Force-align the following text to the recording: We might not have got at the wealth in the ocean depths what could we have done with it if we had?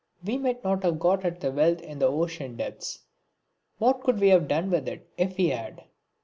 We 0.23 0.39
might 0.39 0.63
not 0.63 0.81
have 0.81 0.97
got 0.97 1.23
at 1.25 1.41
the 1.41 1.51
wealth 1.51 1.79
in 1.79 1.99
the 1.99 2.07
ocean 2.07 2.55
depths 2.57 3.03
what 3.77 4.01
could 4.01 4.19
we 4.19 4.29
have 4.29 4.47
done 4.47 4.71
with 4.71 4.87
it 4.87 5.07
if 5.15 5.37
we 5.37 5.49
had? 5.49 5.83